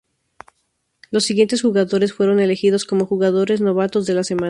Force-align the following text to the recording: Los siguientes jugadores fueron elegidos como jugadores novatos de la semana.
Los 1.11 1.25
siguientes 1.25 1.61
jugadores 1.61 2.11
fueron 2.11 2.39
elegidos 2.39 2.85
como 2.85 3.05
jugadores 3.05 3.61
novatos 3.61 4.07
de 4.07 4.15
la 4.15 4.23
semana. 4.23 4.39